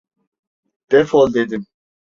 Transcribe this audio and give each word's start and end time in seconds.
Defol 0.91 1.33
dedim! 1.33 1.67